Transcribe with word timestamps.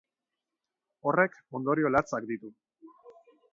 Horrek 1.11 1.37
ondorio 1.61 1.93
latzak 1.97 2.29
ditu. 2.33 2.53